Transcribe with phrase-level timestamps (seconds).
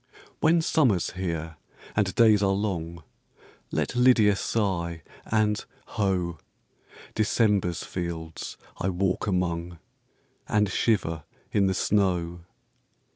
[0.39, 1.57] When Summer's here
[1.95, 3.03] and days are long,
[3.69, 6.39] Let LYDIA sigh and, ho!
[7.13, 9.77] December's fields I walk among,
[10.47, 12.45] And shiver in the snow.